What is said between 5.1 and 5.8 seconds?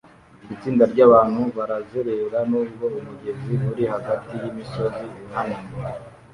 ihanamye